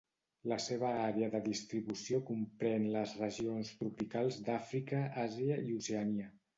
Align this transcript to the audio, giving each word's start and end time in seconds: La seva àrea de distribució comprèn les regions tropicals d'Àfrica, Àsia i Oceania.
La 0.51 0.55
seva 0.67 0.93
àrea 1.09 1.29
de 1.35 1.41
distribució 1.49 2.21
comprèn 2.31 2.89
les 2.97 3.15
regions 3.23 3.73
tropicals 3.85 4.43
d'Àfrica, 4.51 5.07
Àsia 5.31 5.65
i 5.71 5.83
Oceania. 5.83 6.37